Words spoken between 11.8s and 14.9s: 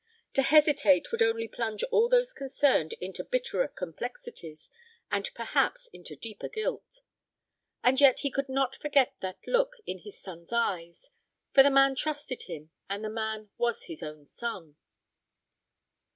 trusted him, and the man was his own son.